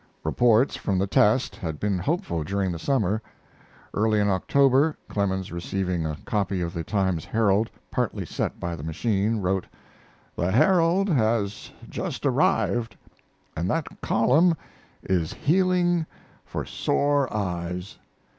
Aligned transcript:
Reports 0.23 0.75
from 0.75 0.97
the 0.97 1.05
test 1.05 1.55
had 1.55 1.79
been 1.79 1.99
hopeful 1.99 2.43
during 2.43 2.71
the 2.71 2.79
summer. 2.79 3.21
Early 3.93 4.19
in 4.19 4.29
October 4.29 4.97
Clemens, 5.07 5.51
receiving 5.51 6.07
a 6.07 6.17
copy 6.25 6.59
of 6.59 6.73
the 6.73 6.83
Times 6.83 7.23
Herald, 7.23 7.69
partly 7.91 8.25
set 8.25 8.59
by 8.59 8.75
the 8.75 8.81
machine, 8.81 9.41
wrote: 9.41 9.67
"The 10.35 10.51
Herald 10.51 11.07
has 11.07 11.71
just 11.87 12.25
arrived, 12.25 12.97
and 13.55 13.69
that 13.69 14.01
column 14.01 14.57
is 15.03 15.33
healing 15.33 16.07
for 16.45 16.65
sore 16.65 17.31
eyes. 17.31 17.99